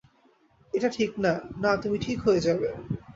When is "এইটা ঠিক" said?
0.73-1.11